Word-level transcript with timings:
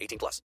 18 0.00 0.18
plus. 0.18 0.42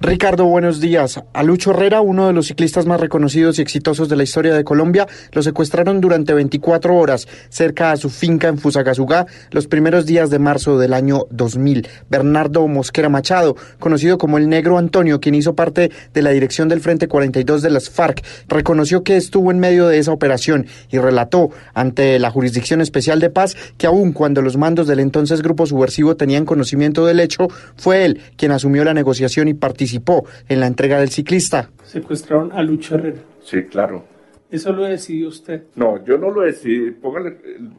Ricardo, 0.00 0.44
buenos 0.44 0.80
días. 0.80 1.22
A 1.32 1.42
Lucho 1.42 1.70
Herrera, 1.70 2.02
uno 2.02 2.26
de 2.26 2.34
los 2.34 2.48
ciclistas 2.48 2.84
más 2.84 3.00
reconocidos 3.00 3.58
y 3.58 3.62
exitosos 3.62 4.08
de 4.08 4.16
la 4.16 4.22
historia 4.22 4.52
de 4.52 4.62
Colombia, 4.62 5.06
lo 5.32 5.42
secuestraron 5.42 6.00
durante 6.00 6.34
24 6.34 6.94
horas 6.94 7.26
cerca 7.48 7.90
a 7.90 7.96
su 7.96 8.10
finca 8.10 8.48
en 8.48 8.58
Fusagasugá 8.58 9.26
los 9.50 9.66
primeros 9.66 10.04
días 10.04 10.28
de 10.28 10.38
marzo 10.38 10.78
del 10.78 10.92
año 10.92 11.22
2000. 11.30 11.88
Bernardo 12.10 12.68
Mosquera 12.68 13.08
Machado, 13.08 13.56
conocido 13.78 14.18
como 14.18 14.36
el 14.36 14.48
Negro 14.48 14.76
Antonio, 14.76 15.20
quien 15.20 15.36
hizo 15.36 15.54
parte 15.54 15.90
de 16.12 16.22
la 16.22 16.30
dirección 16.30 16.68
del 16.68 16.80
Frente 16.80 17.08
42 17.08 17.62
de 17.62 17.70
las 17.70 17.88
FARC, 17.88 18.22
reconoció 18.48 19.04
que 19.04 19.16
estuvo 19.16 19.50
en 19.52 19.58
medio 19.58 19.86
de 19.86 19.98
esa 19.98 20.12
operación 20.12 20.66
y 20.90 20.98
relató 20.98 21.50
ante 21.72 22.18
la 22.18 22.30
Jurisdicción 22.30 22.82
Especial 22.82 23.20
de 23.20 23.30
Paz 23.30 23.56
que 23.78 23.86
aun 23.86 24.12
cuando 24.12 24.42
los 24.42 24.58
mandos 24.58 24.86
del 24.86 25.00
entonces 25.00 25.40
grupo 25.40 25.66
subversivo 25.66 26.16
tenían 26.16 26.44
conocimiento 26.44 27.06
del 27.06 27.20
hecho, 27.20 27.48
fue 27.76 28.04
él 28.04 28.20
quien 28.36 28.52
asumió 28.52 28.84
la 28.84 28.92
negociación 28.92 29.48
y 29.48 29.54
participó 29.64 30.26
en 30.46 30.60
la 30.60 30.66
entrega 30.66 30.98
del 30.98 31.08
ciclista. 31.08 31.70
Secuestraron 31.86 32.52
a 32.52 32.62
Lucho 32.62 32.96
Herrera. 32.96 33.22
Sí, 33.42 33.62
claro. 33.62 34.04
¿Eso 34.50 34.72
lo 34.72 34.84
decidió 34.84 35.28
usted? 35.28 35.64
No, 35.74 36.04
yo 36.04 36.18
no 36.18 36.30
lo 36.30 36.42
decidí. 36.42 36.90
Póngale, 36.90 37.36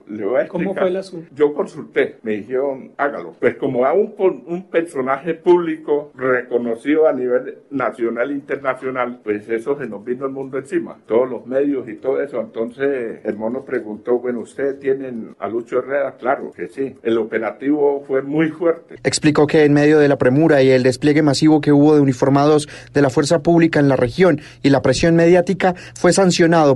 le 0.08 0.26
voy 0.26 0.38
a 0.38 0.42
explicar. 0.42 0.48
¿Cómo 0.50 0.74
fue 0.74 0.88
el 0.88 0.98
asunto? 0.98 1.30
Yo 1.34 1.54
consulté, 1.54 2.18
me 2.24 2.34
dijeron, 2.34 2.92
hágalo. 2.98 3.34
Pues 3.40 3.56
como 3.56 3.86
a 3.86 3.94
un, 3.94 4.14
un 4.46 4.70
personaje 4.70 5.36
público 5.36 6.12
reconocido 6.16 7.08
a 7.08 7.14
nivel 7.14 7.60
nacional 7.70 8.32
e 8.32 8.34
internacional, 8.34 9.20
pues 9.24 9.48
eso 9.50 9.78
se 9.78 9.88
nos 9.88 10.04
vino 10.04 10.26
el 10.26 10.32
mundo 10.32 10.58
encima. 10.58 10.98
Todos 11.06 11.30
los 11.30 11.46
medios 11.46 11.88
y 11.88 11.96
todo 11.96 12.22
eso. 12.22 12.42
Entonces 12.42 13.20
el 13.24 13.36
mono 13.36 13.64
preguntó, 13.64 14.20
bueno, 14.20 14.40
¿ustedes 14.40 14.80
tienen 14.80 15.36
a 15.40 15.48
Lucho 15.48 15.80
Herrera? 15.80 16.16
Claro 16.18 16.52
que 16.52 16.68
sí. 16.68 16.96
El 17.04 17.18
operativo 17.18 18.04
fue 18.06 18.22
muy 18.22 18.50
fuerte. 18.50 18.96
Explicó 19.04 19.48
que 19.48 19.64
en 19.64 19.74
medio 19.74 20.00
de 20.00 20.08
la 20.08 20.18
premura 20.18 20.62
y 20.62 20.72
el 20.72 20.84
despliegue 20.84 21.22
masivo 21.22 21.62
que 21.62 21.72
hubo 21.72 21.96
de 21.96 22.02
uniformados 22.02 22.68
de 22.94 23.02
la 23.02 23.10
fuerza 23.10 23.42
pública 23.42 23.80
en 23.80 23.88
la 23.88 23.96
región 23.96 24.42
y 24.62 24.70
la 24.70 24.82
presión 24.82 25.16
mediática, 25.16 25.76
fue 25.96 26.12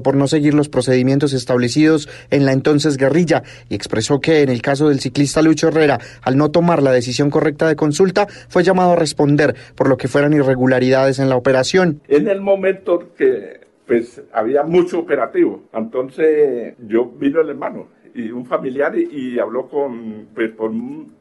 por 0.01 0.15
no 0.15 0.27
seguir 0.27 0.53
los 0.53 0.67
procedimientos 0.67 1.33
establecidos 1.33 2.09
en 2.31 2.45
la 2.45 2.51
entonces 2.51 2.97
guerrilla 2.97 3.43
y 3.69 3.75
expresó 3.75 4.19
que 4.19 4.41
en 4.41 4.49
el 4.49 4.61
caso 4.61 4.89
del 4.89 4.99
ciclista 4.99 5.41
Lucho 5.41 5.69
Herrera, 5.69 5.99
al 6.21 6.37
no 6.37 6.51
tomar 6.51 6.83
la 6.83 6.91
decisión 6.91 7.29
correcta 7.29 7.67
de 7.67 7.75
consulta, 7.75 8.27
fue 8.49 8.63
llamado 8.63 8.91
a 8.91 8.95
responder 8.95 9.55
por 9.75 9.87
lo 9.87 9.97
que 9.97 10.07
fueran 10.07 10.33
irregularidades 10.33 11.19
en 11.19 11.29
la 11.29 11.37
operación. 11.37 12.01
En 12.07 12.27
el 12.27 12.41
momento 12.41 13.13
que 13.17 13.61
pues 13.87 14.21
había 14.33 14.63
mucho 14.63 14.99
operativo, 14.99 15.63
entonces 15.73 16.75
yo 16.87 17.05
vino 17.05 17.41
el 17.41 17.49
hermano 17.49 17.87
y 18.13 18.31
un 18.31 18.45
familiar 18.45 18.97
y, 18.97 19.39
habló 19.39 19.67
con 19.67 20.27
pues 20.33 20.51
por 20.51 20.71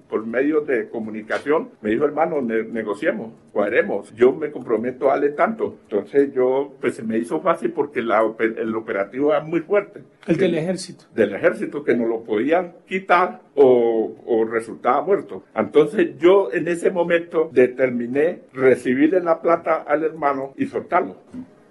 por 0.08 0.26
medio 0.26 0.62
de 0.62 0.88
comunicación, 0.88 1.70
me 1.82 1.90
dijo, 1.90 2.04
hermano, 2.04 2.40
negociemos, 2.40 3.32
cuadremos, 3.52 4.14
yo 4.14 4.32
me 4.32 4.50
comprometo 4.50 5.10
a 5.10 5.14
darle 5.14 5.30
tanto. 5.30 5.76
Entonces 5.82 6.32
yo, 6.32 6.72
pues 6.80 6.94
se 6.94 7.02
me 7.02 7.18
hizo 7.18 7.40
fácil 7.40 7.72
porque 7.72 8.00
la, 8.00 8.22
el 8.38 8.74
operativo 8.74 9.32
era 9.32 9.42
muy 9.42 9.60
fuerte. 9.60 10.02
El 10.26 10.36
del 10.38 10.54
ejército. 10.54 11.04
Del 11.14 11.34
ejército, 11.34 11.84
que 11.84 11.94
no 11.94 12.06
lo 12.06 12.22
podían 12.24 12.72
quitar 12.86 13.42
o, 13.54 14.16
o 14.26 14.44
resultaba 14.44 15.02
muerto. 15.02 15.44
Entonces 15.54 16.18
yo 16.18 16.50
en 16.52 16.68
ese 16.68 16.90
momento 16.90 17.50
determiné 17.52 18.40
recibirle 18.52 19.20
la 19.20 19.40
plata 19.40 19.84
al 19.86 20.04
hermano 20.04 20.54
y 20.56 20.66
soltarlo. 20.66 21.16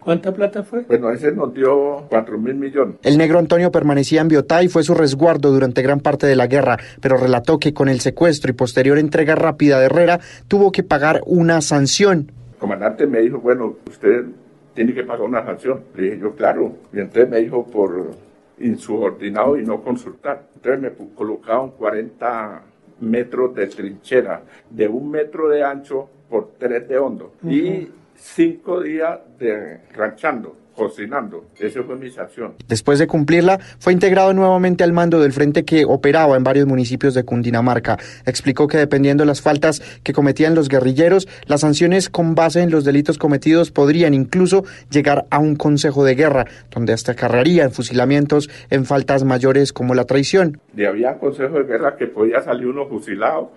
¿Cuánta 0.07 0.33
plata 0.33 0.63
fue? 0.63 0.83
Bueno, 0.83 1.11
ese 1.11 1.33
nos 1.33 1.53
dio 1.53 2.05
4 2.07 2.37
mil 2.37 2.55
millones. 2.55 2.95
El 3.03 3.17
negro 3.17 3.39
Antonio 3.39 3.73
permanecía 3.73 4.21
en 4.21 4.29
Biotá 4.29 4.63
y 4.63 4.69
fue 4.69 4.81
su 4.83 4.93
resguardo 4.93 5.51
durante 5.51 5.81
gran 5.81 5.99
parte 5.99 6.25
de 6.25 6.37
la 6.37 6.47
guerra, 6.47 6.77
pero 7.01 7.17
relató 7.17 7.59
que 7.59 7.73
con 7.73 7.89
el 7.89 7.99
secuestro 7.99 8.49
y 8.49 8.53
posterior 8.53 8.97
entrega 8.99 9.35
rápida 9.35 9.79
de 9.79 9.87
Herrera 9.87 10.21
tuvo 10.47 10.71
que 10.71 10.81
pagar 10.81 11.19
una 11.25 11.59
sanción. 11.59 12.31
El 12.53 12.57
comandante 12.57 13.05
me 13.05 13.19
dijo, 13.19 13.39
bueno, 13.39 13.75
usted 13.85 14.27
tiene 14.73 14.93
que 14.93 15.03
pagar 15.03 15.23
una 15.27 15.43
sanción. 15.43 15.81
Le 15.97 16.03
dije 16.03 16.19
yo, 16.19 16.35
claro. 16.37 16.71
Y 16.93 16.99
entonces 16.99 17.29
me 17.29 17.41
dijo 17.41 17.65
por 17.67 18.11
insubordinado 18.59 19.59
y 19.59 19.65
no 19.65 19.81
consultar. 19.81 20.47
Entonces 20.55 20.81
me 20.83 21.07
colocaron 21.15 21.71
40 21.71 22.61
metros 23.01 23.53
de 23.55 23.67
trinchera, 23.67 24.41
de 24.69 24.87
un 24.87 25.11
metro 25.11 25.49
de 25.49 25.65
ancho 25.65 26.07
por 26.29 26.51
tres 26.57 26.87
de 26.87 26.97
hondo. 26.97 27.33
Y 27.43 27.89
cinco 28.17 28.81
días 28.81 29.19
de 29.39 29.79
ranchando, 29.93 30.55
cocinando. 30.75 31.45
Esa 31.59 31.83
fue 31.83 31.95
mi 31.95 32.09
sanción. 32.09 32.53
Después 32.67 32.99
de 32.99 33.07
cumplirla, 33.07 33.59
fue 33.79 33.93
integrado 33.93 34.33
nuevamente 34.33 34.83
al 34.83 34.93
mando 34.93 35.19
del 35.19 35.33
frente 35.33 35.65
que 35.65 35.85
operaba 35.85 36.37
en 36.37 36.43
varios 36.43 36.67
municipios 36.67 37.13
de 37.13 37.23
Cundinamarca. 37.23 37.97
Explicó 38.25 38.67
que 38.67 38.77
dependiendo 38.77 39.23
de 39.23 39.27
las 39.27 39.41
faltas 39.41 39.81
que 40.03 40.13
cometían 40.13 40.55
los 40.55 40.69
guerrilleros, 40.69 41.27
las 41.45 41.61
sanciones 41.61 42.09
con 42.09 42.35
base 42.35 42.61
en 42.61 42.71
los 42.71 42.85
delitos 42.85 43.17
cometidos 43.17 43.71
podrían 43.71 44.13
incluso 44.13 44.63
llegar 44.91 45.25
a 45.31 45.39
un 45.39 45.55
consejo 45.55 46.03
de 46.03 46.15
guerra, 46.15 46.45
donde 46.69 46.93
hasta 46.93 47.15
carrarían 47.15 47.71
fusilamientos 47.71 48.49
en 48.69 48.85
faltas 48.85 49.23
mayores 49.23 49.73
como 49.73 49.95
la 49.95 50.05
traición. 50.05 50.59
Y 50.75 50.85
había 50.85 51.17
consejo 51.17 51.57
de 51.57 51.63
guerra 51.63 51.97
que 51.97 52.07
podía 52.07 52.41
salir 52.41 52.67
uno 52.67 52.87
fusilado 52.87 53.51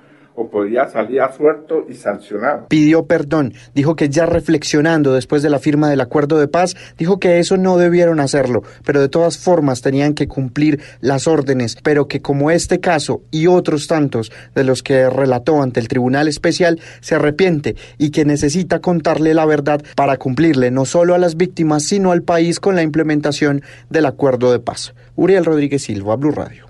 podía 0.49 0.89
salir 0.89 1.21
y 1.89 1.95
sancionado. 1.95 2.67
Pidió 2.69 3.05
perdón, 3.05 3.55
dijo 3.75 3.97
que 3.97 4.09
ya 4.09 4.27
reflexionando 4.27 5.13
después 5.13 5.43
de 5.43 5.51
la 5.51 5.59
firma 5.59 5.91
del 5.91 6.01
acuerdo 6.01 6.39
de 6.39 6.49
paz, 6.49 6.77
dijo 6.97 7.19
que 7.19 7.39
eso 7.39 7.57
no 7.57 7.77
debieron 7.77 8.21
hacerlo, 8.21 8.63
pero 8.85 9.01
de 9.01 9.09
todas 9.09 9.39
formas 9.39 9.83
tenían 9.83 10.15
que 10.15 10.29
cumplir 10.29 10.81
las 11.01 11.27
órdenes, 11.27 11.77
pero 11.83 12.07
que 12.07 12.23
como 12.23 12.51
este 12.51 12.81
caso 12.81 13.23
y 13.31 13.47
otros 13.47 13.87
tantos 13.87 14.31
de 14.55 14.65
los 14.65 14.83
que 14.83 15.11
relató 15.11 15.63
ante 15.63 15.81
el 15.81 15.89
Tribunal 15.89 16.29
Especial, 16.29 16.81
se 17.01 17.17
arrepiente 17.17 17.77
y 17.99 18.11
que 18.11 18.25
necesita 18.25 18.81
contarle 18.81 19.35
la 19.35 19.47
verdad 19.47 19.83
para 19.97 20.17
cumplirle 20.17 20.71
no 20.71 20.85
solo 20.85 21.15
a 21.15 21.19
las 21.19 21.37
víctimas, 21.37 21.85
sino 21.85 22.13
al 22.13 22.23
país 22.23 22.61
con 22.61 22.77
la 22.77 22.83
implementación 22.83 23.63
del 23.89 24.07
acuerdo 24.07 24.53
de 24.53 24.61
paz. 24.61 24.95
Uriel 25.17 25.45
Rodríguez 25.45 25.83
Silva, 25.83 26.17
Blue 26.17 26.31
Radio. 26.31 26.70